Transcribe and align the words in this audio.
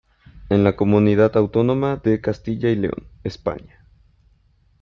En 0.49 0.63
la 0.63 0.75
comunidad 0.75 1.37
autónoma 1.37 1.97
de 1.97 2.21
Castilla 2.21 2.71
y 2.71 2.75
León, 2.75 3.05
España. 3.23 3.85